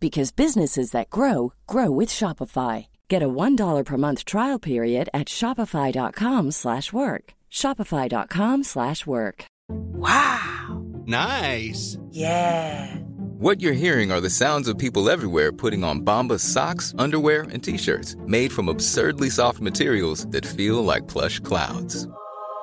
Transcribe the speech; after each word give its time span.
because 0.00 0.32
businesses 0.32 0.90
that 0.92 1.10
grow 1.10 1.52
grow 1.66 1.90
with 1.90 2.08
Shopify. 2.08 2.86
Get 3.08 3.22
a 3.22 3.28
$1 3.28 3.84
per 3.84 3.96
month 3.96 4.24
trial 4.24 4.58
period 4.58 5.10
at 5.12 5.26
Shopify.com 5.26 6.50
slash 6.52 6.92
work. 6.92 7.34
Shopify.com 7.50 8.64
slash 8.64 9.06
work. 9.06 9.44
Wow. 9.68 10.82
Nice. 11.06 11.98
Yeah. 12.10 12.96
What 13.40 13.60
you're 13.60 13.72
hearing 13.72 14.12
are 14.12 14.20
the 14.20 14.30
sounds 14.30 14.68
of 14.68 14.78
people 14.78 15.10
everywhere 15.10 15.50
putting 15.50 15.82
on 15.82 16.02
Bombas 16.02 16.40
socks, 16.40 16.94
underwear, 16.98 17.42
and 17.52 17.64
t-shirts 17.64 18.16
made 18.26 18.52
from 18.52 18.68
absurdly 18.68 19.30
soft 19.30 19.60
materials 19.60 20.26
that 20.28 20.44
feel 20.46 20.84
like 20.84 21.08
plush 21.08 21.40
clouds. 21.40 22.06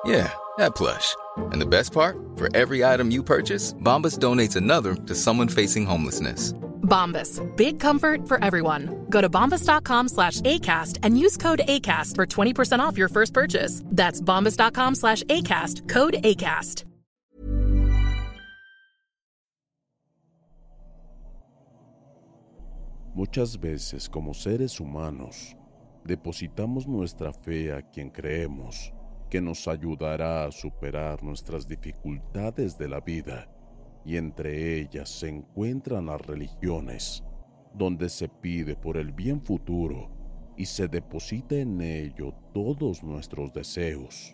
Yeah, 0.05 0.31
that 0.57 0.75
plush. 0.75 1.15
And 1.51 1.59
the 1.59 1.65
best 1.65 1.91
part? 1.91 2.17
For 2.35 2.55
every 2.55 2.85
item 2.85 3.11
you 3.11 3.23
purchase, 3.23 3.73
Bombas 3.73 4.19
donates 4.19 4.55
another 4.55 4.95
to 4.95 5.15
someone 5.15 5.47
facing 5.49 5.85
homelessness. 5.85 6.53
Bombas. 6.87 7.39
Big 7.55 7.79
comfort 7.79 8.27
for 8.27 8.43
everyone. 8.43 9.05
Go 9.09 9.21
to 9.21 9.29
bombas.com 9.29 10.07
slash 10.07 10.41
ACAST 10.41 10.99
and 11.03 11.19
use 11.19 11.37
code 11.37 11.61
ACAST 11.67 12.15
for 12.15 12.25
20% 12.25 12.79
off 12.79 12.97
your 12.97 13.09
first 13.09 13.33
purchase. 13.33 13.83
That's 13.91 14.21
bombas.com 14.21 14.95
slash 14.95 15.23
ACAST. 15.23 15.87
Code 15.87 16.15
ACAST. 16.23 16.85
Muchas 23.17 23.59
veces 23.59 24.07
como 24.07 24.35
seres 24.35 24.79
humanos 24.79 25.55
depositamos 26.05 26.87
nuestra 26.87 27.33
fe 27.33 27.73
a 27.73 27.81
quien 27.81 28.11
creemos 28.11 28.93
que 29.31 29.41
nos 29.41 29.67
ayudará 29.67 30.45
a 30.45 30.51
superar 30.51 31.23
nuestras 31.23 31.67
dificultades 31.67 32.77
de 32.77 32.87
la 32.87 32.99
vida 32.99 33.49
y 34.07 34.15
entre 34.15 34.79
ellas 34.79 35.09
se 35.09 35.27
encuentran 35.27 36.05
las 36.05 36.21
religiones, 36.21 37.25
donde 37.73 38.07
se 38.07 38.29
pide 38.29 38.73
por 38.73 38.95
el 38.95 39.11
bien 39.11 39.41
futuro 39.41 40.09
y 40.55 40.65
se 40.65 40.87
deposita 40.87 41.55
en 41.55 41.81
ello 41.81 42.33
todos 42.53 43.03
nuestros 43.03 43.51
deseos. 43.51 44.33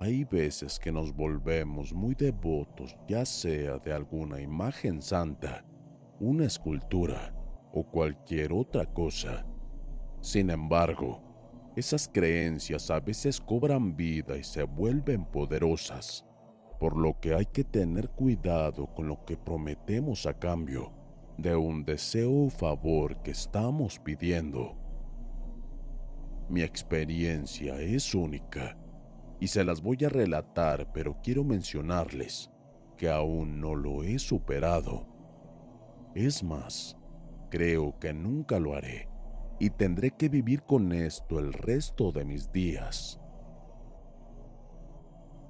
Hay 0.00 0.24
veces 0.24 0.78
que 0.78 0.92
nos 0.92 1.16
volvemos 1.16 1.94
muy 1.94 2.14
devotos, 2.14 2.94
ya 3.08 3.24
sea 3.24 3.78
de 3.78 3.94
alguna 3.94 4.38
imagen 4.38 5.00
santa, 5.00 5.64
una 6.20 6.44
escultura 6.44 7.34
o 7.72 7.82
cualquier 7.84 8.52
otra 8.52 8.84
cosa. 8.84 9.46
Sin 10.20 10.50
embargo, 10.50 11.22
esas 11.74 12.06
creencias 12.06 12.90
a 12.90 13.00
veces 13.00 13.40
cobran 13.40 13.96
vida 13.96 14.36
y 14.36 14.44
se 14.44 14.62
vuelven 14.64 15.24
poderosas 15.24 16.26
por 16.80 16.96
lo 16.96 17.20
que 17.20 17.34
hay 17.34 17.44
que 17.44 17.62
tener 17.62 18.08
cuidado 18.08 18.86
con 18.94 19.06
lo 19.06 19.22
que 19.26 19.36
prometemos 19.36 20.24
a 20.24 20.32
cambio 20.38 20.92
de 21.36 21.54
un 21.54 21.84
deseo 21.84 22.46
o 22.46 22.50
favor 22.50 23.22
que 23.22 23.32
estamos 23.32 23.98
pidiendo. 23.98 24.76
Mi 26.48 26.62
experiencia 26.62 27.78
es 27.80 28.14
única 28.14 28.78
y 29.40 29.48
se 29.48 29.62
las 29.62 29.82
voy 29.82 29.98
a 30.06 30.08
relatar, 30.08 30.90
pero 30.92 31.18
quiero 31.22 31.44
mencionarles 31.44 32.50
que 32.96 33.10
aún 33.10 33.60
no 33.60 33.74
lo 33.74 34.02
he 34.02 34.18
superado. 34.18 35.06
Es 36.14 36.42
más, 36.42 36.96
creo 37.50 37.98
que 37.98 38.14
nunca 38.14 38.58
lo 38.58 38.74
haré 38.74 39.08
y 39.58 39.68
tendré 39.68 40.12
que 40.12 40.30
vivir 40.30 40.62
con 40.62 40.92
esto 40.92 41.38
el 41.38 41.52
resto 41.52 42.10
de 42.10 42.24
mis 42.24 42.50
días. 42.50 43.20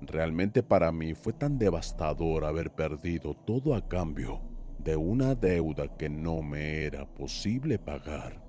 Realmente 0.00 0.62
para 0.62 0.90
mí 0.92 1.14
fue 1.14 1.32
tan 1.32 1.58
devastador 1.58 2.44
haber 2.44 2.70
perdido 2.70 3.34
todo 3.34 3.74
a 3.74 3.86
cambio 3.86 4.40
de 4.78 4.96
una 4.96 5.34
deuda 5.34 5.94
que 5.96 6.08
no 6.08 6.42
me 6.42 6.84
era 6.84 7.06
posible 7.06 7.78
pagar. 7.78 8.42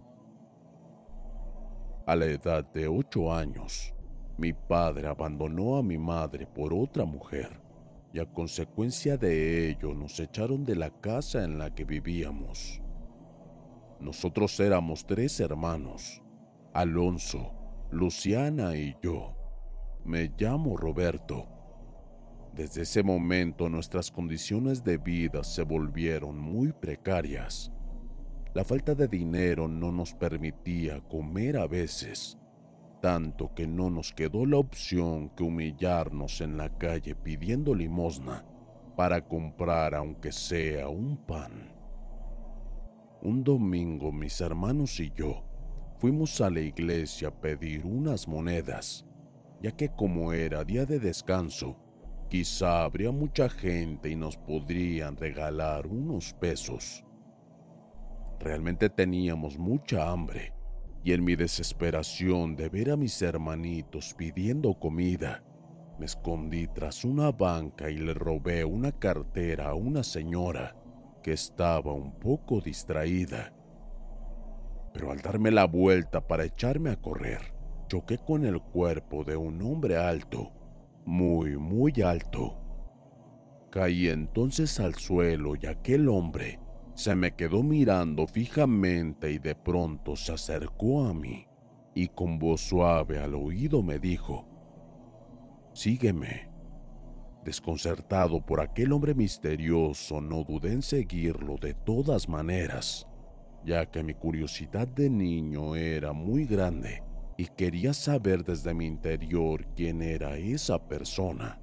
A 2.06 2.16
la 2.16 2.26
edad 2.26 2.66
de 2.74 2.88
ocho 2.88 3.34
años, 3.34 3.94
mi 4.38 4.54
padre 4.54 5.08
abandonó 5.08 5.76
a 5.76 5.84
mi 5.84 5.98
madre 5.98 6.48
por 6.48 6.74
otra 6.74 7.06
mujer 7.06 7.60
y 8.14 8.20
a 8.20 8.26
consecuencia 8.26 9.18
de 9.18 9.70
ello 9.70 9.94
nos 9.94 10.20
echaron 10.20 10.64
de 10.64 10.76
la 10.76 10.90
casa 10.90 11.44
en 11.44 11.58
la 11.58 11.74
que 11.76 11.84
vivíamos. 11.84 12.82
Nosotros 14.00 14.60
éramos 14.60 15.06
tres 15.06 15.40
hermanos, 15.40 16.22
Alonso, 16.74 17.54
Luciana 17.92 18.76
y 18.76 18.96
yo. 19.02 19.41
Me 20.04 20.32
llamo 20.36 20.78
Roberto. 20.78 21.48
Desde 22.56 22.82
ese 22.82 23.04
momento 23.04 23.70
nuestras 23.70 24.10
condiciones 24.10 24.84
de 24.84 24.98
vida 24.98 25.44
se 25.44 25.62
volvieron 25.62 26.40
muy 26.40 26.74
precarias. 26.74 27.72
La 28.56 28.64
falta 28.64 28.96
de 28.96 29.08
dinero 29.08 29.68
no 29.68 29.92
nos 29.92 30.14
permitía 30.16 31.00
comer 31.02 31.56
a 31.56 31.68
veces, 31.68 32.38
tanto 33.00 33.54
que 33.54 33.68
no 33.68 33.92
nos 33.92 34.12
quedó 34.12 34.46
la 34.48 34.58
opción 34.58 35.30
que 35.30 35.44
humillarnos 35.44 36.42
en 36.42 36.58
la 36.58 36.76
calle 36.78 37.16
pidiendo 37.16 37.76
limosna 37.76 38.44
para 38.98 39.24
comprar 39.24 39.94
aunque 39.94 40.32
sea 40.32 40.90
un 40.90 41.16
pan. 41.16 41.72
Un 43.22 43.44
domingo 43.44 44.12
mis 44.12 44.42
hermanos 44.42 45.00
y 45.00 45.12
yo 45.12 45.44
fuimos 46.00 46.42
a 46.42 46.50
la 46.50 46.60
iglesia 46.60 47.28
a 47.28 47.40
pedir 47.40 47.86
unas 47.86 48.28
monedas 48.28 49.06
ya 49.62 49.72
que 49.72 49.90
como 49.90 50.34
era 50.34 50.64
día 50.64 50.86
de 50.86 51.00
descanso, 51.00 51.78
quizá 52.30 52.84
habría 52.84 53.12
mucha 53.12 53.50
gente 53.50 54.10
y 54.10 54.16
nos 54.16 54.38
podrían 54.38 55.18
regalar 55.18 55.88
unos 55.88 56.34
pesos. 56.34 57.06
Realmente 58.40 58.90
teníamos 58.90 59.60
mucha 59.60 60.10
hambre 60.10 60.54
y 61.04 61.14
en 61.14 61.24
mi 61.24 61.36
desesperación 61.36 62.56
de 62.56 62.70
ver 62.70 62.92
a 62.92 62.98
mis 62.98 63.22
hermanitos 63.22 64.14
pidiendo 64.16 64.74
comida, 64.80 65.44
me 66.02 66.06
escondí 66.06 66.68
tras 66.68 67.06
una 67.06 67.32
banca 67.32 67.92
y 67.92 67.98
le 67.98 68.16
robé 68.16 68.66
una 68.66 68.92
cartera 68.92 69.70
a 69.70 69.76
una 69.76 70.04
señora 70.04 70.76
que 71.22 71.34
estaba 71.34 71.94
un 71.94 72.18
poco 72.18 72.60
distraída. 72.60 73.54
Pero 74.94 75.12
al 75.12 75.20
darme 75.20 75.52
la 75.52 75.66
vuelta 75.66 76.28
para 76.28 76.46
echarme 76.46 76.90
a 76.90 76.96
correr, 76.96 77.51
choqué 77.92 78.20
con 78.20 78.46
el 78.46 78.62
cuerpo 78.62 79.26
de 79.26 79.36
un 79.36 79.62
hombre 79.62 79.98
alto, 79.98 80.54
muy, 81.04 81.58
muy 81.58 81.92
alto. 82.02 82.58
Caí 83.70 84.08
entonces 84.08 84.80
al 84.80 84.96
suelo 84.96 85.56
y 85.62 85.66
aquel 85.66 86.08
hombre 86.08 86.62
se 86.94 87.16
me 87.16 87.36
quedó 87.36 87.64
mirando 87.64 88.28
fijamente 88.28 89.30
y 89.34 89.40
de 89.40 89.56
pronto 89.56 90.16
se 90.16 90.32
acercó 90.32 91.06
a 91.06 91.14
mí 91.14 91.46
y 91.94 92.08
con 92.08 92.40
voz 92.40 92.62
suave 92.62 93.20
al 93.20 93.36
oído 93.36 93.84
me 93.84 94.00
dijo, 94.00 94.48
Sígueme. 95.74 96.50
Desconcertado 97.44 98.40
por 98.46 98.62
aquel 98.62 98.94
hombre 98.94 99.14
misterioso, 99.16 100.22
no 100.22 100.46
dudé 100.46 100.72
en 100.72 100.82
seguirlo 100.82 101.58
de 101.58 101.74
todas 101.74 102.30
maneras, 102.30 103.06
ya 103.66 103.86
que 103.86 104.02
mi 104.02 104.14
curiosidad 104.14 104.88
de 104.88 105.10
niño 105.10 105.76
era 105.76 106.14
muy 106.14 106.46
grande 106.46 107.11
y 107.42 107.48
quería 107.48 107.92
saber 107.92 108.44
desde 108.44 108.72
mi 108.72 108.86
interior 108.86 109.66
quién 109.76 110.04
era 110.04 110.38
esa 110.38 110.78
persona. 110.78 111.60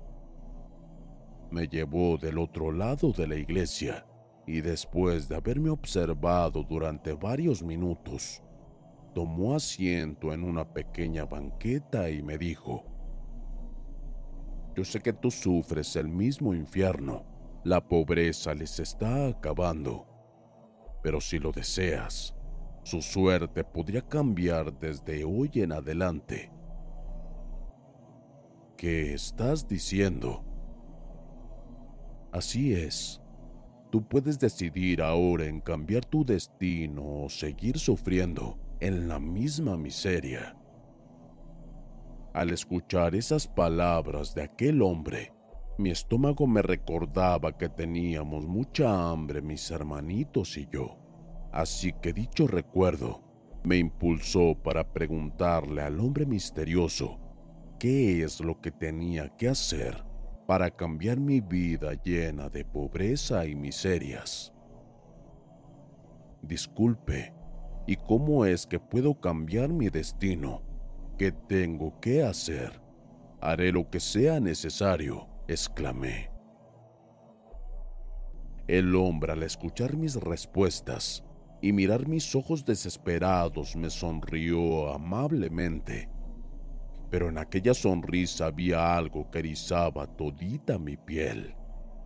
Me 1.53 1.69
llevó 1.69 2.17
del 2.19 2.39
otro 2.39 2.73
lado 2.73 3.13
de 3.13 3.29
la 3.29 3.37
iglesia 3.37 4.05
y 4.45 4.61
después 4.61 5.29
de 5.29 5.37
haberme 5.37 5.71
observado 5.71 6.65
durante 6.65 7.13
varios 7.13 7.63
minutos, 7.63 8.43
tomó 9.15 9.55
asiento 9.55 10.33
en 10.33 10.43
una 10.43 10.69
pequeña 10.69 11.27
banqueta 11.27 12.11
y 12.11 12.25
me 12.25 12.39
dijo, 12.39 12.85
Yo 14.75 14.83
sé 14.83 14.99
que 14.99 15.13
tú 15.13 15.31
sufres 15.31 15.95
el 15.95 16.09
mismo 16.09 16.55
infierno, 16.55 17.25
la 17.63 17.87
pobreza 17.87 18.53
les 18.53 18.81
está 18.81 19.29
acabando, 19.29 20.09
pero 21.05 21.21
si 21.21 21.39
lo 21.39 21.53
deseas, 21.53 22.35
su 22.89 23.03
suerte 23.03 23.65
podría 23.65 24.01
cambiar 24.01 24.73
desde 24.79 25.23
hoy 25.23 25.51
en 25.57 25.73
adelante. 25.73 26.51
¿Qué 28.79 29.13
estás 29.13 29.69
diciendo? 29.69 30.43
Así 32.33 32.73
es. 32.73 33.21
Tú 33.91 34.09
puedes 34.09 34.39
decidir 34.39 35.03
ahora 35.03 35.45
en 35.45 35.61
cambiar 35.61 36.07
tu 36.07 36.25
destino 36.25 37.25
o 37.25 37.29
seguir 37.29 37.79
sufriendo 37.79 38.59
en 38.81 39.07
la 39.07 39.19
misma 39.19 39.77
miseria. 39.77 40.57
Al 42.33 42.49
escuchar 42.49 43.15
esas 43.15 43.47
palabras 43.47 44.35
de 44.35 44.45
aquel 44.45 44.81
hombre, 44.81 45.35
mi 45.77 45.91
estómago 45.91 46.47
me 46.47 46.63
recordaba 46.63 47.59
que 47.59 47.69
teníamos 47.69 48.47
mucha 48.47 49.11
hambre 49.11 49.43
mis 49.43 49.71
hermanitos 49.71 50.57
y 50.57 50.67
yo. 50.73 51.08
Así 51.53 51.93
que 51.93 52.13
dicho 52.13 52.47
recuerdo 52.47 53.23
me 53.65 53.77
impulsó 53.77 54.55
para 54.55 54.93
preguntarle 54.93 55.83
al 55.83 56.01
hombre 56.01 56.27
misterioso 56.27 57.19
qué 57.79 58.23
es 58.23 58.41
lo 58.41 58.61
que 58.61 58.71
tenía 58.71 59.29
que 59.37 59.49
hacer 59.49 60.05
para 60.47 60.71
cambiar 60.71 61.21
mi 61.21 61.41
vida 61.41 61.93
llena 62.03 62.49
de 62.49 62.65
pobreza 62.65 63.47
y 63.47 63.55
miserias. 63.55 64.53
Disculpe, 66.43 67.35
¿y 67.87 67.97
cómo 67.97 68.47
es 68.47 68.67
que 68.67 68.79
puedo 68.79 69.21
cambiar 69.21 69.69
mi 69.71 69.91
destino? 69.91 70.63
¿Qué 71.19 71.33
tengo 71.33 71.99
que 72.01 72.23
hacer? 72.23 72.81
Haré 73.41 73.73
lo 73.73 73.91
que 73.91 74.01
sea 74.01 74.41
necesario, 74.41 75.29
exclamé. 75.49 76.31
El 78.67 78.95
hombre 78.95 79.33
al 79.33 79.43
escuchar 79.43 79.97
mis 79.97 80.17
respuestas 80.17 81.25
y 81.61 81.73
mirar 81.73 82.07
mis 82.07 82.35
ojos 82.35 82.65
desesperados 82.65 83.77
me 83.77 83.91
sonrió 83.91 84.93
amablemente 84.93 86.09
pero 87.11 87.29
en 87.29 87.39
aquella 87.39 87.75
sonrisa 87.75 88.47
había 88.47 88.97
algo 88.97 89.31
que 89.31 89.39
erizaba 89.39 90.07
todita 90.07 90.79
mi 90.79 90.97
piel. 90.97 91.55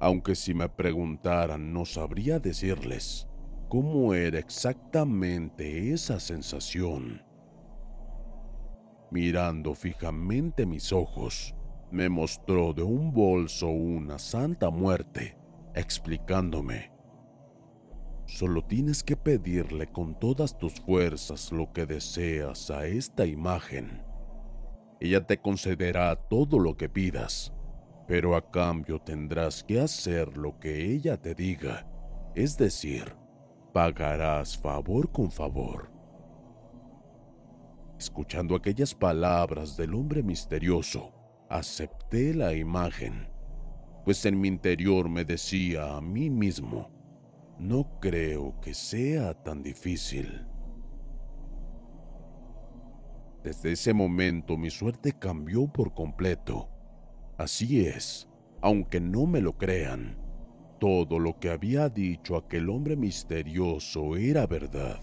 Aunque 0.00 0.34
si 0.34 0.54
me 0.54 0.68
preguntaran 0.68 1.72
no 1.72 1.84
sabría 1.84 2.38
decirles 2.38 3.28
cómo 3.68 4.14
era 4.14 4.38
exactamente 4.38 5.92
esa 5.92 6.20
sensación. 6.20 7.22
Mirando 9.10 9.74
fijamente 9.74 10.66
mis 10.66 10.92
ojos, 10.92 11.54
me 11.90 12.08
mostró 12.08 12.72
de 12.72 12.82
un 12.82 13.12
bolso 13.12 13.68
una 13.68 14.18
santa 14.18 14.70
muerte, 14.70 15.36
explicándome, 15.74 16.91
solo 18.36 18.62
tienes 18.62 19.02
que 19.02 19.16
pedirle 19.16 19.86
con 19.86 20.18
todas 20.18 20.58
tus 20.58 20.74
fuerzas 20.74 21.52
lo 21.52 21.72
que 21.72 21.86
deseas 21.86 22.70
a 22.70 22.86
esta 22.86 23.26
imagen 23.26 24.12
ella 25.02 25.26
te 25.26 25.36
concederá 25.36 26.14
todo 26.14 26.60
lo 26.60 26.76
que 26.76 26.88
pidas, 26.88 27.52
pero 28.06 28.36
a 28.36 28.52
cambio 28.52 29.00
tendrás 29.00 29.64
que 29.64 29.80
hacer 29.80 30.36
lo 30.36 30.60
que 30.60 30.92
ella 30.92 31.20
te 31.20 31.34
diga, 31.34 31.88
es 32.36 32.56
decir, 32.56 33.12
pagarás 33.72 34.56
favor 34.56 35.10
con 35.10 35.32
favor. 35.32 35.90
Escuchando 37.98 38.54
aquellas 38.54 38.94
palabras 38.94 39.76
del 39.76 39.92
hombre 39.92 40.22
misterioso, 40.22 41.12
acepté 41.50 42.32
la 42.32 42.54
imagen, 42.54 43.28
pues 44.04 44.24
en 44.24 44.40
mi 44.40 44.46
interior 44.46 45.08
me 45.08 45.24
decía 45.24 45.96
a 45.96 46.00
mí 46.00 46.30
mismo, 46.30 46.92
no 47.58 48.00
creo 48.00 48.60
que 48.60 48.74
sea 48.74 49.34
tan 49.34 49.62
difícil. 49.62 50.46
Desde 53.42 53.72
ese 53.72 53.92
momento 53.92 54.56
mi 54.56 54.70
suerte 54.70 55.12
cambió 55.12 55.66
por 55.66 55.94
completo. 55.94 56.68
Así 57.38 57.86
es, 57.86 58.28
aunque 58.60 59.00
no 59.00 59.26
me 59.26 59.40
lo 59.40 59.58
crean, 59.58 60.16
todo 60.78 61.18
lo 61.18 61.38
que 61.38 61.50
había 61.50 61.88
dicho 61.88 62.36
aquel 62.36 62.70
hombre 62.70 62.96
misterioso 62.96 64.16
era 64.16 64.46
verdad. 64.46 65.00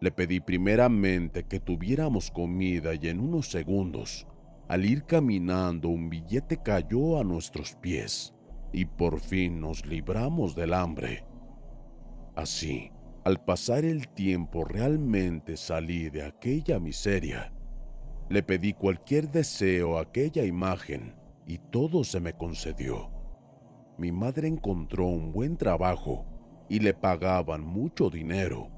Le 0.00 0.12
pedí 0.12 0.40
primeramente 0.40 1.44
que 1.44 1.60
tuviéramos 1.60 2.30
comida 2.30 2.94
y 2.94 3.08
en 3.08 3.20
unos 3.20 3.48
segundos, 3.48 4.26
al 4.68 4.84
ir 4.84 5.04
caminando, 5.04 5.88
un 5.88 6.08
billete 6.08 6.62
cayó 6.62 7.18
a 7.18 7.24
nuestros 7.24 7.74
pies 7.76 8.34
y 8.72 8.84
por 8.84 9.20
fin 9.20 9.60
nos 9.60 9.86
libramos 9.86 10.54
del 10.54 10.74
hambre. 10.74 11.24
Así, 12.36 12.90
al 13.24 13.42
pasar 13.44 13.84
el 13.84 14.08
tiempo 14.08 14.64
realmente 14.64 15.56
salí 15.56 16.10
de 16.10 16.24
aquella 16.24 16.80
miseria. 16.80 17.52
Le 18.28 18.42
pedí 18.42 18.72
cualquier 18.72 19.30
deseo 19.30 19.98
a 19.98 20.02
aquella 20.02 20.44
imagen 20.44 21.14
y 21.46 21.58
todo 21.58 22.04
se 22.04 22.20
me 22.20 22.32
concedió. 22.32 23.10
Mi 23.98 24.10
madre 24.10 24.48
encontró 24.48 25.06
un 25.06 25.32
buen 25.32 25.56
trabajo 25.56 26.26
y 26.68 26.80
le 26.80 26.92
pagaban 26.94 27.64
mucho 27.64 28.10
dinero. 28.10 28.68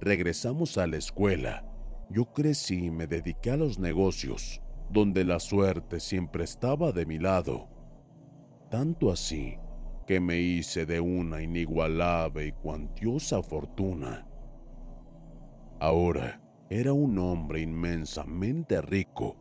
Regresamos 0.00 0.78
a 0.78 0.86
la 0.86 0.96
escuela. 0.96 1.64
Yo 2.08 2.32
crecí 2.32 2.86
y 2.86 2.90
me 2.90 3.06
dediqué 3.06 3.50
a 3.50 3.56
los 3.56 3.78
negocios, 3.78 4.62
donde 4.90 5.24
la 5.24 5.40
suerte 5.40 6.00
siempre 6.00 6.44
estaba 6.44 6.92
de 6.92 7.04
mi 7.04 7.18
lado. 7.18 7.68
Tanto 8.70 9.10
así 9.10 9.58
que 10.06 10.20
me 10.20 10.38
hice 10.38 10.84
de 10.86 11.00
una 11.00 11.42
inigualable 11.42 12.46
y 12.46 12.52
cuantiosa 12.52 13.42
fortuna. 13.42 14.26
Ahora 15.80 16.40
era 16.68 16.92
un 16.92 17.18
hombre 17.18 17.60
inmensamente 17.60 18.82
rico. 18.82 19.36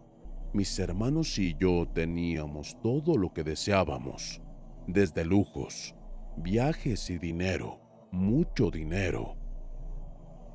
Mis 0.53 0.77
hermanos 0.79 1.37
y 1.39 1.55
yo 1.59 1.87
teníamos 1.93 2.79
todo 2.81 3.17
lo 3.17 3.33
que 3.33 3.43
deseábamos, 3.43 4.41
desde 4.87 5.25
lujos, 5.25 5.95
viajes 6.37 7.09
y 7.09 7.17
dinero, 7.17 7.79
mucho 8.11 8.69
dinero. 8.69 9.35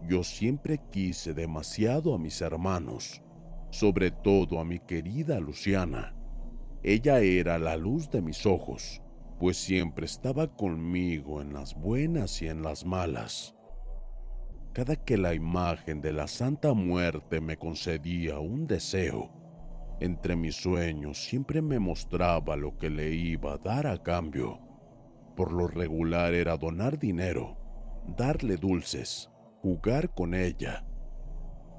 Yo 0.09 0.23
siempre 0.23 0.81
quise 0.91 1.35
demasiado 1.35 2.15
a 2.15 2.19
mis 2.19 2.41
hermanos, 2.41 3.23
sobre 3.71 4.11
todo 4.11 4.61
a 4.61 4.65
mi 4.65 4.79
querida 4.79 5.41
Luciana. 5.41 6.15
Ella 6.83 7.21
era 7.21 7.59
la 7.59 7.77
luz 7.77 8.09
de 8.09 8.23
mis 8.23 8.47
ojos 8.47 9.03
pues 9.39 9.57
siempre 9.57 10.07
estaba 10.07 10.49
conmigo 10.49 11.41
en 11.41 11.53
las 11.53 11.75
buenas 11.75 12.43
y 12.43 12.49
en 12.49 12.63
las 12.63 12.85
malas. 12.85 13.55
Cada 14.73 14.97
que 14.97 15.17
la 15.17 15.35
imagen 15.35 16.01
de 16.01 16.13
la 16.13 16.29
Santa 16.29 16.73
Muerte 16.75 17.41
me 17.41 17.57
concedía 17.57 18.39
un 18.39 18.67
deseo, 18.67 19.31
entre 20.01 20.37
mis 20.37 20.55
sueños 20.55 21.19
siempre 21.19 21.61
me 21.61 21.79
mostraba 21.81 22.57
lo 22.57 22.77
que 22.79 22.89
le 22.89 23.11
iba 23.11 23.55
a 23.55 23.59
dar 23.59 23.87
a 23.87 24.01
cambio. 24.01 24.61
Por 25.37 25.53
lo 25.53 25.67
regular 25.67 26.35
era 26.35 26.57
donar 26.57 26.99
dinero, 26.99 27.57
darle 28.17 28.57
dulces, 28.57 29.31
jugar 29.61 30.15
con 30.15 30.35
ella. 30.35 30.85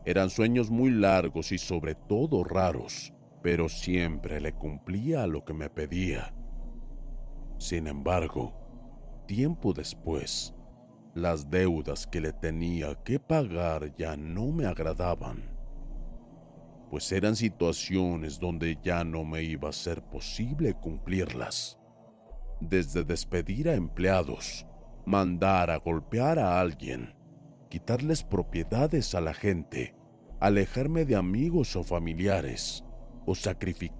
Eran 0.05 0.29
sueños 0.29 0.69
muy 0.69 0.91
largos 0.91 1.51
y 1.51 1.57
sobre 1.57 1.95
todo 1.95 2.43
raros, 2.43 3.13
pero 3.41 3.69
siempre 3.69 4.41
le 4.41 4.53
cumplía 4.53 5.25
lo 5.27 5.45
que 5.45 5.53
me 5.53 5.69
pedía. 5.69 6.33
Sin 7.59 7.87
embargo, 7.87 8.53
tiempo 9.27 9.73
después, 9.73 10.55
las 11.13 11.49
deudas 11.49 12.07
que 12.07 12.21
le 12.21 12.31
tenía 12.31 12.95
que 13.03 13.19
pagar 13.19 13.93
ya 13.97 14.15
no 14.15 14.47
me 14.47 14.65
agradaban, 14.65 15.43
pues 16.89 17.11
eran 17.11 17.35
situaciones 17.35 18.39
donde 18.39 18.77
ya 18.81 19.03
no 19.03 19.25
me 19.25 19.43
iba 19.43 19.67
a 19.67 19.73
ser 19.73 20.01
posible 20.01 20.73
cumplirlas. 20.73 21.77
Desde 22.61 23.03
despedir 23.03 23.67
a 23.67 23.73
empleados, 23.73 24.65
mandar 25.05 25.69
a 25.69 25.77
golpear 25.79 26.39
a 26.39 26.61
alguien, 26.61 27.13
quitarles 27.69 28.23
propiedades 28.23 29.13
a 29.15 29.19
la 29.19 29.33
gente, 29.33 29.95
alejarme 30.39 31.03
de 31.03 31.17
amigos 31.17 31.75
o 31.75 31.83
familiares, 31.83 32.85
o 33.25 33.35
sacrificar 33.35 33.99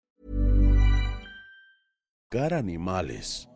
Animales. 2.33 3.49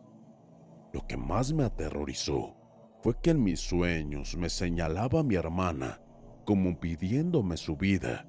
Lo 0.92 1.06
que 1.06 1.16
más 1.16 1.50
me 1.50 1.64
aterrorizó 1.64 2.54
fue 3.00 3.18
que 3.22 3.30
en 3.30 3.42
mis 3.42 3.58
sueños 3.58 4.36
me 4.36 4.50
señalaba 4.50 5.20
a 5.20 5.22
mi 5.22 5.34
hermana 5.34 5.98
como 6.44 6.78
pidiéndome 6.78 7.56
su 7.56 7.78
vida. 7.78 8.28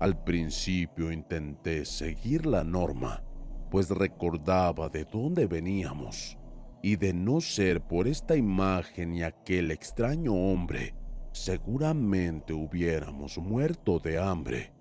Al 0.00 0.24
principio 0.24 1.12
intenté 1.12 1.84
seguir 1.84 2.46
la 2.46 2.64
norma, 2.64 3.22
pues 3.70 3.90
recordaba 3.90 4.88
de 4.88 5.04
dónde 5.04 5.46
veníamos, 5.46 6.38
y 6.82 6.96
de 6.96 7.12
no 7.12 7.42
ser 7.42 7.82
por 7.82 8.08
esta 8.08 8.36
imagen 8.36 9.14
y 9.14 9.22
aquel 9.22 9.72
extraño 9.72 10.32
hombre, 10.32 10.94
seguramente 11.32 12.54
hubiéramos 12.54 13.36
muerto 13.36 13.98
de 13.98 14.18
hambre. 14.18 14.72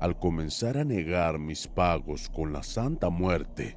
Al 0.00 0.16
comenzar 0.16 0.78
a 0.78 0.84
negar 0.84 1.40
mis 1.40 1.66
pagos 1.66 2.28
con 2.28 2.52
la 2.52 2.62
Santa 2.62 3.10
Muerte, 3.10 3.76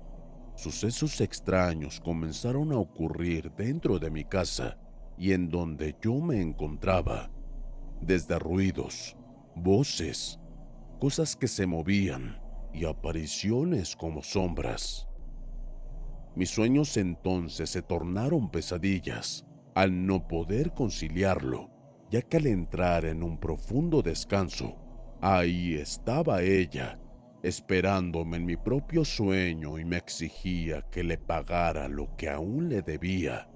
sucesos 0.56 1.20
extraños 1.20 2.00
comenzaron 2.00 2.72
a 2.72 2.78
ocurrir 2.78 3.52
dentro 3.54 3.98
de 3.98 4.12
mi 4.12 4.24
casa 4.24 4.78
y 5.18 5.32
en 5.32 5.50
donde 5.50 5.96
yo 6.00 6.20
me 6.20 6.40
encontraba, 6.40 7.32
desde 8.02 8.38
ruidos, 8.38 9.18
voces, 9.56 10.40
cosas 11.00 11.36
que 11.36 11.48
se 11.48 11.66
movían 11.66 12.40
y 12.72 12.86
apariciones 12.86 13.96
como 13.96 14.22
sombras. 14.22 15.08
Mis 16.36 16.52
sueños 16.52 16.98
entonces 16.98 17.72
se 17.72 17.82
tornaron 17.82 18.52
pesadillas 18.52 19.44
al 19.74 20.06
no 20.06 20.28
poder 20.28 20.72
conciliarlo, 20.74 21.72
ya 22.12 22.22
que 22.22 22.38
al 22.38 22.46
entrar 22.46 23.06
en 23.06 23.24
un 23.24 23.40
profundo 23.40 24.04
descanso, 24.04 24.76
ahí 25.22 25.76
estaba 25.76 26.42
ella, 26.42 27.00
esperándome 27.44 28.38
en 28.38 28.46
mi 28.46 28.58
propio 28.58 29.06
sueño 29.06 29.78
y 29.78 29.86
me 29.86 29.98
exigía 29.98 30.82
que 30.90 31.04
le 31.04 31.18
pagara 31.18 31.88
lo 31.88 32.16
que 32.16 32.30
aún 32.30 32.70
le 32.70 32.82
debía. 32.82 33.48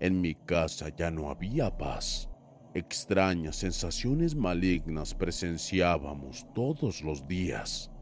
En 0.00 0.20
mi 0.20 0.34
casa 0.34 0.88
ya 0.88 1.10
no 1.10 1.30
había 1.30 1.76
paz. 1.76 2.28
Extrañas 2.74 3.56
sensaciones 3.56 4.34
malignas 4.34 5.14
presenciábamos 5.14 6.44
todos 6.52 7.02
los 7.02 7.26
días. 7.28 7.92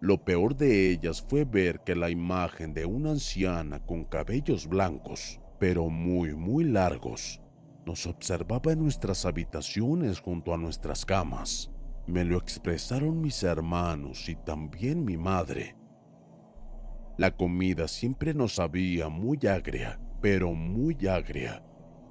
Lo 0.00 0.24
peor 0.24 0.56
de 0.56 0.90
ellas 0.90 1.24
fue 1.28 1.44
ver 1.44 1.80
que 1.80 1.94
la 1.94 2.08
imagen 2.08 2.72
de 2.72 2.86
una 2.86 3.10
anciana 3.10 3.84
con 3.84 4.04
cabellos 4.04 4.66
blancos, 4.66 5.38
pero 5.60 5.90
muy, 5.90 6.34
muy 6.34 6.64
largos, 6.64 7.42
nos 7.86 8.06
observaba 8.06 8.72
en 8.72 8.80
nuestras 8.80 9.24
habitaciones 9.26 10.20
junto 10.20 10.54
a 10.54 10.56
nuestras 10.56 11.04
camas. 11.04 11.70
Me 12.06 12.24
lo 12.24 12.36
expresaron 12.36 13.20
mis 13.20 13.42
hermanos 13.42 14.28
y 14.28 14.36
también 14.36 15.04
mi 15.04 15.16
madre. 15.16 15.76
La 17.18 17.36
comida 17.36 17.88
siempre 17.88 18.34
nos 18.34 18.54
sabía 18.56 19.08
muy 19.08 19.38
agria, 19.46 20.00
pero 20.20 20.52
muy 20.54 20.96
agria, 21.06 21.62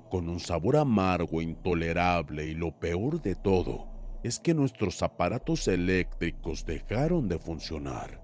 con 0.09 0.29
un 0.29 0.39
sabor 0.39 0.77
amargo 0.77 1.41
intolerable 1.41 2.45
y 2.45 2.53
lo 2.53 2.77
peor 2.77 3.21
de 3.21 3.35
todo 3.35 3.89
es 4.23 4.39
que 4.39 4.53
nuestros 4.53 5.01
aparatos 5.01 5.67
eléctricos 5.67 6.65
dejaron 6.65 7.27
de 7.27 7.39
funcionar. 7.39 8.21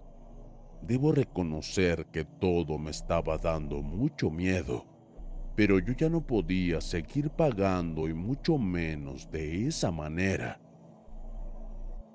Debo 0.81 1.11
reconocer 1.11 2.05
que 2.07 2.23
todo 2.23 2.77
me 2.77 2.91
estaba 2.91 3.37
dando 3.37 3.81
mucho 3.81 4.29
miedo, 4.29 4.85
pero 5.57 5.79
yo 5.79 5.93
ya 5.93 6.07
no 6.07 6.21
podía 6.21 6.79
seguir 6.79 7.31
pagando 7.31 8.07
y 8.07 8.13
mucho 8.13 8.59
menos 8.59 9.31
de 9.31 9.65
esa 9.65 9.89
manera. 9.89 10.61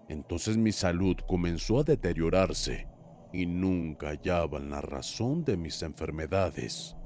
Entonces 0.09 0.57
mi 0.57 0.71
salud 0.71 1.17
comenzó 1.27 1.81
a 1.81 1.83
deteriorarse 1.83 2.87
y 3.33 3.47
nunca 3.47 4.11
hallaban 4.11 4.71
la 4.71 4.81
razón 4.81 5.45
de 5.45 5.57
mis 5.57 5.83
enfermedades. 5.83 6.97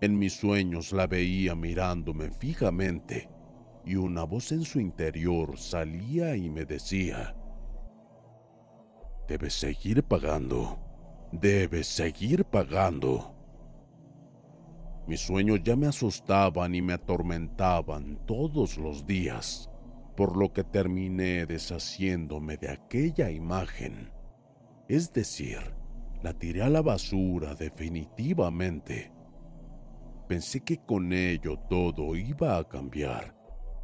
En 0.00 0.16
mis 0.16 0.34
sueños 0.34 0.92
la 0.92 1.08
veía 1.08 1.56
mirándome 1.56 2.30
fijamente 2.30 3.28
y 3.84 3.96
una 3.96 4.22
voz 4.22 4.52
en 4.52 4.62
su 4.62 4.78
interior 4.78 5.58
salía 5.58 6.36
y 6.36 6.50
me 6.50 6.64
decía, 6.64 7.34
Debes 9.26 9.54
seguir 9.54 10.04
pagando, 10.04 10.78
debes 11.32 11.88
seguir 11.88 12.44
pagando. 12.44 13.31
Mis 15.06 15.20
sueños 15.20 15.60
ya 15.64 15.74
me 15.74 15.86
asustaban 15.86 16.74
y 16.74 16.82
me 16.82 16.92
atormentaban 16.92 18.18
todos 18.24 18.78
los 18.78 19.04
días, 19.04 19.68
por 20.16 20.36
lo 20.36 20.52
que 20.52 20.62
terminé 20.62 21.44
deshaciéndome 21.46 22.56
de 22.56 22.70
aquella 22.70 23.30
imagen. 23.30 24.12
Es 24.88 25.12
decir, 25.12 25.58
la 26.22 26.32
tiré 26.32 26.62
a 26.62 26.68
la 26.68 26.82
basura 26.82 27.54
definitivamente. 27.54 29.12
Pensé 30.28 30.60
que 30.60 30.78
con 30.78 31.12
ello 31.12 31.58
todo 31.68 32.14
iba 32.14 32.56
a 32.56 32.68
cambiar, 32.68 33.34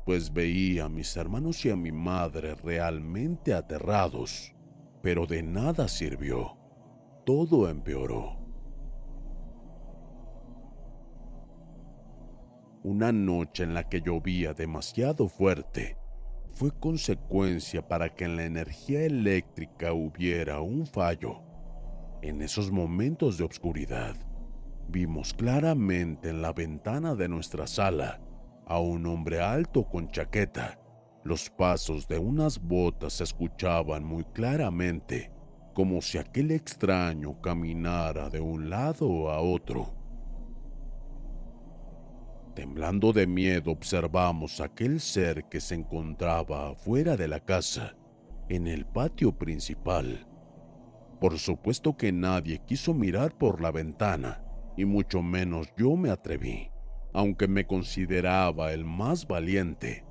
pues 0.06 0.32
veía 0.32 0.84
a 0.84 0.88
mis 0.88 1.16
hermanos 1.16 1.64
y 1.66 1.70
a 1.70 1.76
mi 1.76 1.90
madre 1.90 2.54
realmente 2.54 3.52
aterrados, 3.52 4.54
pero 5.02 5.26
de 5.26 5.42
nada 5.42 5.88
sirvió. 5.88 6.56
Todo 7.26 7.68
empeoró. 7.68 8.37
Una 12.88 13.12
noche 13.12 13.64
en 13.64 13.74
la 13.74 13.86
que 13.86 14.00
llovía 14.00 14.54
demasiado 14.54 15.28
fuerte 15.28 15.98
fue 16.52 16.70
consecuencia 16.70 17.86
para 17.86 18.14
que 18.14 18.24
en 18.24 18.36
la 18.36 18.46
energía 18.46 19.02
eléctrica 19.02 19.92
hubiera 19.92 20.62
un 20.62 20.86
fallo. 20.86 21.42
En 22.22 22.40
esos 22.40 22.70
momentos 22.70 23.36
de 23.36 23.44
oscuridad, 23.44 24.16
vimos 24.88 25.34
claramente 25.34 26.30
en 26.30 26.40
la 26.40 26.54
ventana 26.54 27.14
de 27.14 27.28
nuestra 27.28 27.66
sala 27.66 28.22
a 28.64 28.80
un 28.80 29.04
hombre 29.04 29.42
alto 29.42 29.84
con 29.86 30.08
chaqueta. 30.08 30.80
Los 31.24 31.50
pasos 31.50 32.08
de 32.08 32.18
unas 32.18 32.58
botas 32.58 33.12
se 33.12 33.24
escuchaban 33.24 34.02
muy 34.02 34.24
claramente, 34.24 35.30
como 35.74 36.00
si 36.00 36.16
aquel 36.16 36.52
extraño 36.52 37.38
caminara 37.42 38.30
de 38.30 38.40
un 38.40 38.70
lado 38.70 39.30
a 39.30 39.40
otro. 39.40 39.97
Temblando 42.58 43.12
de 43.12 43.28
miedo 43.28 43.70
observamos 43.70 44.60
aquel 44.60 44.98
ser 44.98 45.44
que 45.44 45.60
se 45.60 45.76
encontraba 45.76 46.70
afuera 46.70 47.16
de 47.16 47.28
la 47.28 47.38
casa, 47.38 47.94
en 48.48 48.66
el 48.66 48.84
patio 48.84 49.30
principal. 49.30 50.26
Por 51.20 51.38
supuesto 51.38 51.96
que 51.96 52.10
nadie 52.10 52.60
quiso 52.66 52.94
mirar 52.94 53.38
por 53.38 53.60
la 53.62 53.70
ventana, 53.70 54.42
y 54.76 54.86
mucho 54.86 55.22
menos 55.22 55.68
yo 55.76 55.94
me 55.94 56.10
atreví, 56.10 56.68
aunque 57.12 57.46
me 57.46 57.64
consideraba 57.64 58.72
el 58.72 58.84
más 58.84 59.24
valiente. 59.28 60.04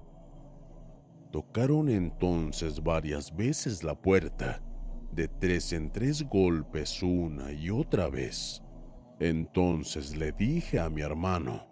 Tocaron 1.34 1.90
entonces 1.90 2.82
varias 2.82 3.36
veces 3.36 3.84
la 3.84 3.94
puerta, 3.94 4.64
de 5.12 5.28
tres 5.28 5.74
en 5.74 5.92
tres 5.92 6.24
golpes 6.24 7.04
una 7.04 7.52
y 7.52 7.70
otra 7.72 8.08
vez. 8.08 8.64
Entonces 9.20 10.16
le 10.16 10.32
dije 10.32 10.80
a 10.80 10.90
mi 10.90 11.02
hermano, 11.02 11.68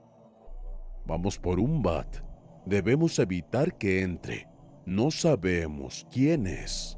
Vamos 1.06 1.38
por 1.38 1.60
un 1.60 1.82
bat. 1.82 2.18
Debemos 2.66 3.20
evitar 3.20 3.78
que 3.78 4.02
entre. 4.02 4.48
No 4.86 5.12
sabemos 5.12 6.08
quién 6.12 6.48
es. 6.48 6.98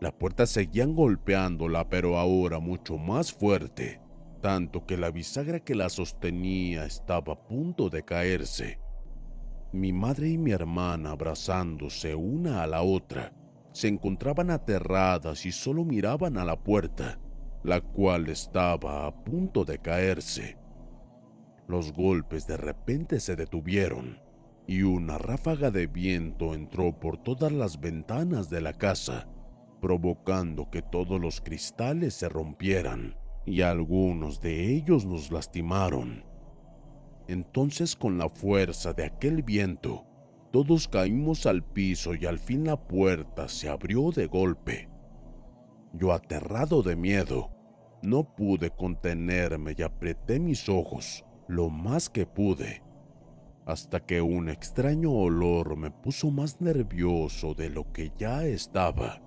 La 0.00 0.10
puerta 0.10 0.46
seguían 0.46 0.96
golpeándola, 0.96 1.88
pero 1.88 2.18
ahora 2.18 2.58
mucho 2.58 2.98
más 2.98 3.32
fuerte, 3.32 4.00
tanto 4.40 4.84
que 4.84 4.96
la 4.96 5.12
bisagra 5.12 5.60
que 5.60 5.76
la 5.76 5.88
sostenía 5.88 6.84
estaba 6.84 7.34
a 7.34 7.46
punto 7.46 7.88
de 7.88 8.04
caerse. 8.04 8.80
Mi 9.72 9.92
madre 9.92 10.28
y 10.28 10.38
mi 10.38 10.50
hermana 10.50 11.12
abrazándose 11.12 12.16
una 12.16 12.64
a 12.64 12.66
la 12.66 12.82
otra, 12.82 13.32
se 13.72 13.88
encontraban 13.88 14.50
aterradas 14.50 15.46
y 15.46 15.52
solo 15.52 15.84
miraban 15.84 16.36
a 16.36 16.44
la 16.44 16.62
puerta, 16.62 17.20
la 17.62 17.80
cual 17.80 18.28
estaba 18.28 19.06
a 19.06 19.24
punto 19.24 19.64
de 19.64 19.78
caerse. 19.78 20.58
Los 21.72 21.94
golpes 21.94 22.46
de 22.46 22.58
repente 22.58 23.18
se 23.18 23.34
detuvieron 23.34 24.20
y 24.66 24.82
una 24.82 25.16
ráfaga 25.16 25.70
de 25.70 25.86
viento 25.86 26.52
entró 26.52 27.00
por 27.00 27.16
todas 27.16 27.50
las 27.50 27.80
ventanas 27.80 28.50
de 28.50 28.60
la 28.60 28.74
casa, 28.74 29.26
provocando 29.80 30.68
que 30.68 30.82
todos 30.82 31.18
los 31.18 31.40
cristales 31.40 32.12
se 32.12 32.28
rompieran 32.28 33.16
y 33.46 33.62
algunos 33.62 34.42
de 34.42 34.70
ellos 34.74 35.06
nos 35.06 35.30
lastimaron. 35.32 36.26
Entonces 37.26 37.96
con 37.96 38.18
la 38.18 38.28
fuerza 38.28 38.92
de 38.92 39.06
aquel 39.06 39.42
viento, 39.42 40.04
todos 40.50 40.88
caímos 40.88 41.46
al 41.46 41.64
piso 41.64 42.14
y 42.14 42.26
al 42.26 42.38
fin 42.38 42.66
la 42.66 42.76
puerta 42.76 43.48
se 43.48 43.70
abrió 43.70 44.10
de 44.10 44.26
golpe. 44.26 44.90
Yo 45.94 46.12
aterrado 46.12 46.82
de 46.82 46.96
miedo, 46.96 47.48
no 48.02 48.24
pude 48.24 48.68
contenerme 48.68 49.74
y 49.74 49.80
apreté 49.80 50.38
mis 50.38 50.68
ojos 50.68 51.24
lo 51.48 51.68
más 51.68 52.08
que 52.08 52.26
pude, 52.26 52.82
hasta 53.66 54.00
que 54.00 54.20
un 54.20 54.48
extraño 54.48 55.12
olor 55.12 55.76
me 55.76 55.90
puso 55.90 56.30
más 56.30 56.60
nervioso 56.60 57.54
de 57.54 57.70
lo 57.70 57.92
que 57.92 58.12
ya 58.18 58.44
estaba. 58.44 59.22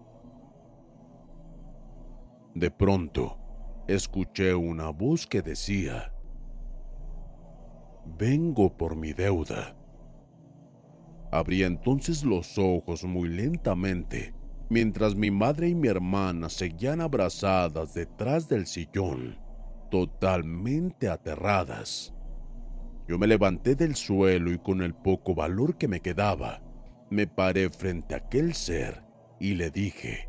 De 2.53 2.71
pronto, 2.71 3.37
escuché 3.87 4.53
una 4.55 4.89
voz 4.89 5.27
que 5.27 5.41
decía, 5.41 6.11
Vengo 8.17 8.75
por 8.77 8.95
mi 8.95 9.13
deuda. 9.13 9.75
Abrí 11.31 11.63
entonces 11.63 12.23
los 12.23 12.57
ojos 12.57 13.03
muy 13.03 13.27
lentamente, 13.29 14.33
mientras 14.69 15.15
mi 15.15 15.31
madre 15.31 15.69
y 15.69 15.75
mi 15.75 15.87
hermana 15.87 16.49
seguían 16.49 17.01
abrazadas 17.01 17.93
detrás 17.93 18.47
del 18.47 18.67
sillón, 18.67 19.37
totalmente 19.95 21.07
aterradas. 21.07 22.13
Yo 23.07 23.17
me 23.17 23.27
levanté 23.27 23.75
del 23.75 23.95
suelo 23.95 24.51
y 24.51 24.57
con 24.57 24.81
el 24.81 24.93
poco 24.93 25.33
valor 25.33 25.77
que 25.77 25.87
me 25.87 26.01
quedaba, 26.01 26.61
me 27.09 27.27
paré 27.27 27.69
frente 27.69 28.13
a 28.13 28.17
aquel 28.17 28.55
ser 28.55 29.05
y 29.39 29.53
le 29.53 29.69
dije, 29.71 30.27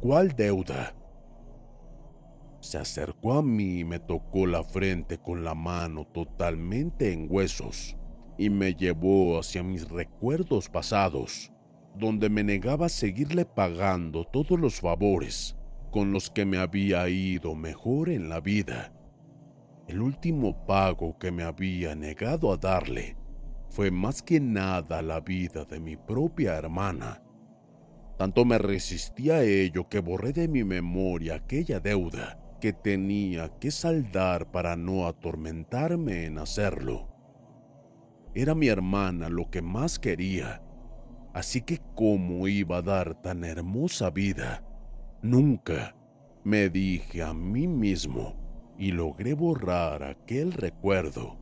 ¿cuál 0.00 0.36
deuda? 0.36 0.94
Se 2.60 2.78
acercó 2.78 3.32
a 3.32 3.42
mí 3.42 3.80
y 3.80 3.84
me 3.84 3.98
tocó 3.98 4.46
la 4.46 4.62
frente 4.62 5.18
con 5.18 5.42
la 5.42 5.56
mano 5.56 6.06
totalmente 6.06 7.12
en 7.12 7.26
huesos 7.28 7.96
y 8.38 8.48
me 8.48 8.74
llevó 8.74 9.40
hacia 9.40 9.64
mis 9.64 9.88
recuerdos 9.88 10.68
pasados, 10.68 11.50
donde 11.96 12.30
me 12.30 12.44
negaba 12.44 12.86
a 12.86 12.90
seguirle 12.90 13.44
pagando 13.44 14.24
todos 14.24 14.60
los 14.60 14.80
favores 14.80 15.56
con 15.94 16.10
los 16.10 16.28
que 16.28 16.44
me 16.44 16.58
había 16.58 17.08
ido 17.08 17.54
mejor 17.54 18.08
en 18.08 18.28
la 18.28 18.40
vida. 18.40 18.92
El 19.86 20.02
último 20.02 20.66
pago 20.66 21.16
que 21.20 21.30
me 21.30 21.44
había 21.44 21.94
negado 21.94 22.52
a 22.52 22.56
darle 22.56 23.16
fue 23.68 23.92
más 23.92 24.20
que 24.20 24.40
nada 24.40 25.02
la 25.02 25.20
vida 25.20 25.64
de 25.64 25.78
mi 25.78 25.96
propia 25.96 26.56
hermana. 26.56 27.22
Tanto 28.18 28.44
me 28.44 28.58
resistí 28.58 29.30
a 29.30 29.44
ello 29.44 29.88
que 29.88 30.00
borré 30.00 30.32
de 30.32 30.48
mi 30.48 30.64
memoria 30.64 31.36
aquella 31.36 31.78
deuda 31.78 32.40
que 32.60 32.72
tenía 32.72 33.56
que 33.60 33.70
saldar 33.70 34.50
para 34.50 34.74
no 34.74 35.06
atormentarme 35.06 36.24
en 36.24 36.38
hacerlo. 36.38 37.06
Era 38.34 38.56
mi 38.56 38.66
hermana 38.66 39.28
lo 39.28 39.48
que 39.48 39.62
más 39.62 40.00
quería, 40.00 40.60
así 41.34 41.60
que 41.60 41.78
cómo 41.94 42.48
iba 42.48 42.78
a 42.78 42.82
dar 42.82 43.22
tan 43.22 43.44
hermosa 43.44 44.10
vida, 44.10 44.64
nunca 45.24 45.96
me 46.44 46.68
dije 46.68 47.22
a 47.22 47.32
mí 47.32 47.66
mismo 47.66 48.74
y 48.78 48.92
logré 48.92 49.32
borrar 49.32 50.02
aquel 50.02 50.52
recuerdo. 50.52 51.38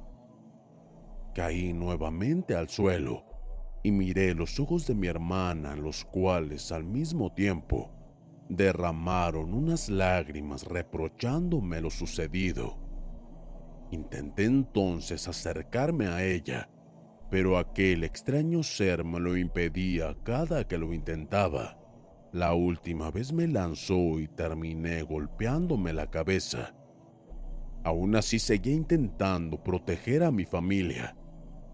Caí 1.35 1.73
nuevamente 1.73 2.55
al 2.55 2.69
suelo 2.69 3.25
y 3.83 3.91
miré 3.91 4.35
los 4.35 4.61
ojos 4.61 4.87
de 4.87 4.95
mi 4.95 5.09
hermana, 5.09 5.75
los 5.75 6.05
cuales 6.05 6.71
al 6.71 6.85
mismo 6.85 7.33
tiempo 7.33 7.91
derramaron 8.49 9.53
unas 9.53 9.89
lágrimas 9.89 10.65
reprochándome 10.65 11.81
lo 11.81 11.91
sucedido. 11.91 12.79
Intenté 13.91 14.45
entonces 14.45 15.27
acercarme 15.27 16.07
a 16.07 16.25
ella, 16.25 16.71
pero 17.31 17.59
aquel 17.59 18.05
extraño 18.05 18.63
ser 18.63 19.05
me 19.05 19.19
lo 19.19 19.37
impedía 19.37 20.17
cada 20.23 20.69
que 20.69 20.79
lo 20.79 20.93
intentaba. 20.93 21.82
La 22.33 22.55
última 22.55 23.11
vez 23.11 23.31
me 23.31 23.47
lanzó 23.47 24.19
y 24.19 24.27
terminé 24.27 25.03
golpeándome 25.03 25.93
la 25.93 26.11
cabeza. 26.11 26.75
Aún 27.85 28.17
así 28.17 28.39
seguía 28.39 28.75
intentando 28.75 29.63
proteger 29.63 30.23
a 30.23 30.31
mi 30.31 30.47
familia. 30.47 31.15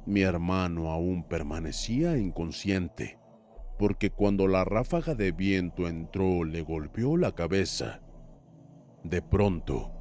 Mi 0.05 0.23
hermano 0.23 0.91
aún 0.91 1.23
permanecía 1.23 2.17
inconsciente, 2.17 3.21
porque 3.79 4.11
cuando 4.11 4.49
la 4.49 4.65
ráfaga 4.65 5.15
de 5.15 5.31
viento 5.31 5.87
entró 5.87 6.43
le 6.43 6.63
golpeó 6.63 7.17
la 7.17 7.33
cabeza. 7.33 8.01
De 9.05 9.23
pronto, 9.23 9.93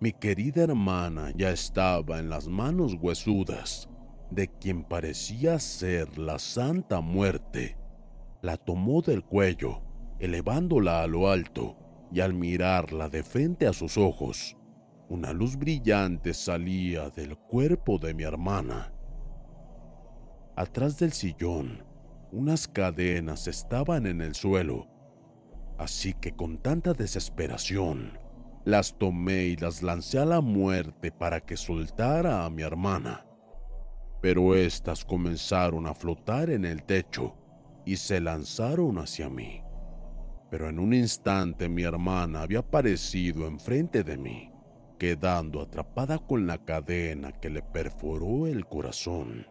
mi 0.00 0.12
querida 0.12 0.62
hermana 0.62 1.32
ya 1.36 1.50
estaba 1.50 2.18
en 2.18 2.30
las 2.30 2.48
manos 2.48 2.96
huesudas 2.98 3.90
de 4.30 4.48
quien 4.48 4.84
parecía 4.84 5.58
ser 5.58 6.18
la 6.18 6.38
Santa 6.38 7.00
Muerte. 7.00 7.76
La 8.40 8.56
tomó 8.56 9.02
del 9.02 9.24
cuello, 9.24 9.82
elevándola 10.18 11.02
a 11.02 11.06
lo 11.06 11.30
alto, 11.30 11.76
y 12.12 12.20
al 12.20 12.34
mirarla 12.34 13.08
de 13.08 13.22
frente 13.22 13.66
a 13.66 13.72
sus 13.72 13.98
ojos, 13.98 14.56
una 15.08 15.32
luz 15.32 15.56
brillante 15.56 16.34
salía 16.34 17.10
del 17.10 17.36
cuerpo 17.36 17.98
de 17.98 18.14
mi 18.14 18.24
hermana. 18.24 18.92
Atrás 20.56 20.98
del 20.98 21.12
sillón, 21.12 21.84
unas 22.32 22.68
cadenas 22.68 23.46
estaban 23.46 24.06
en 24.06 24.20
el 24.20 24.34
suelo, 24.34 24.86
así 25.78 26.14
que 26.14 26.32
con 26.32 26.58
tanta 26.58 26.92
desesperación, 26.92 28.18
las 28.64 28.98
tomé 28.98 29.44
y 29.44 29.56
las 29.56 29.82
lancé 29.82 30.18
a 30.18 30.26
la 30.26 30.40
muerte 30.42 31.10
para 31.10 31.40
que 31.40 31.56
soltara 31.56 32.44
a 32.44 32.50
mi 32.50 32.62
hermana. 32.62 33.24
Pero 34.20 34.54
éstas 34.54 35.04
comenzaron 35.04 35.86
a 35.86 35.94
flotar 35.94 36.50
en 36.50 36.64
el 36.64 36.82
techo 36.82 37.34
y 37.86 37.96
se 37.96 38.20
lanzaron 38.20 38.98
hacia 38.98 39.30
mí. 39.30 39.62
Pero 40.50 40.68
en 40.68 40.78
un 40.78 40.94
instante 40.94 41.68
mi 41.68 41.82
hermana 41.82 42.42
había 42.42 42.60
aparecido 42.60 43.46
enfrente 43.46 44.02
de 44.02 44.16
mí 44.16 44.52
quedando 44.98 45.62
atrapada 45.62 46.18
con 46.18 46.46
la 46.46 46.58
cadena 46.58 47.32
que 47.32 47.48
le 47.48 47.62
perforó 47.62 48.46
el 48.46 48.66
corazón. 48.66 49.46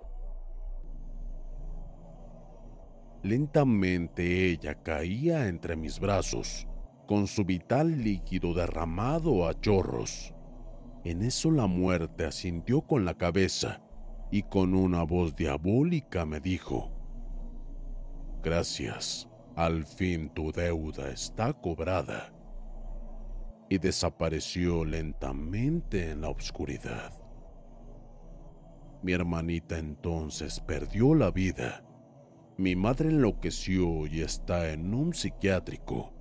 Lentamente 3.23 4.51
ella 4.51 4.75
caía 4.75 5.47
entre 5.47 5.75
mis 5.75 5.99
brazos, 5.99 6.67
con 7.07 7.25
su 7.27 7.45
vital 7.45 8.03
líquido 8.03 8.53
derramado 8.53 9.47
a 9.47 9.59
chorros. 9.59 10.33
En 11.03 11.23
eso 11.23 11.49
la 11.49 11.67
muerte 11.67 12.25
asintió 12.25 12.81
con 12.81 13.05
la 13.05 13.15
cabeza 13.15 13.81
y 14.29 14.43
con 14.43 14.75
una 14.75 15.03
voz 15.03 15.35
diabólica 15.35 16.25
me 16.25 16.41
dijo, 16.41 16.91
Gracias, 18.43 19.27
al 19.57 19.85
fin 19.85 20.29
tu 20.29 20.51
deuda 20.51 21.09
está 21.09 21.51
cobrada 21.51 22.31
y 23.69 23.79
desapareció 23.79 24.85
lentamente 24.85 26.11
en 26.11 26.21
la 26.21 26.29
oscuridad. 26.29 27.11
Mi 29.01 29.13
hermanita 29.13 29.79
entonces 29.79 30.59
perdió 30.59 31.15
la 31.15 31.31
vida. 31.31 31.83
Mi 32.55 32.75
madre 32.75 33.09
enloqueció 33.09 34.05
y 34.05 34.21
está 34.21 34.71
en 34.71 34.93
un 34.93 35.15
psiquiátrico. 35.15 36.13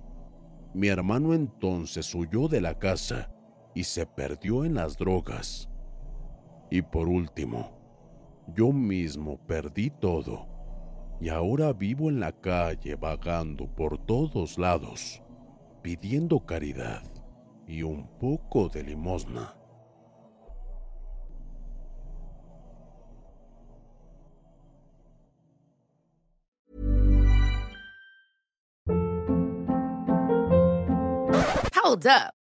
Mi 0.73 0.87
hermano 0.87 1.35
entonces 1.35 2.15
huyó 2.15 2.47
de 2.47 2.59
la 2.59 2.79
casa 2.79 3.31
y 3.75 3.83
se 3.83 4.07
perdió 4.07 4.65
en 4.65 4.73
las 4.73 4.97
drogas. 4.97 5.69
Y 6.71 6.81
por 6.81 7.07
último, 7.07 7.77
yo 8.55 8.71
mismo 8.71 9.37
perdí 9.45 9.91
todo 9.91 10.56
y 11.19 11.29
ahora 11.29 11.73
vivo 11.73 12.09
en 12.09 12.19
la 12.19 12.31
calle 12.31 12.95
vagando 12.95 13.67
por 13.67 13.97
todos 13.97 14.57
lados, 14.57 15.21
pidiendo 15.81 16.45
caridad 16.45 17.03
y 17.67 17.83
un 17.83 18.07
poco 18.19 18.69
de 18.69 18.83
limosna. 18.83 19.53
Hold 31.87 32.05
up. 32.05 32.36